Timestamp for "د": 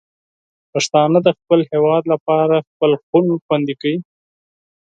1.23-1.29